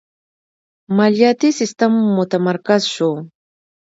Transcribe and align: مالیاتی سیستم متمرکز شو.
مالیاتی 0.97 1.49
سیستم 1.59 1.93
متمرکز 2.17 2.81
شو. 2.93 3.11